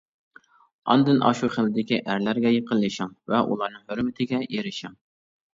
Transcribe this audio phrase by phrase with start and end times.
[0.93, 4.99] ئاندىن ئاشۇ خىلدىكى ئەرلەرگە يېقىنلىشىڭ ۋە ئۇلارنىڭ ھۆرمىتىگە ئېرىشىڭ.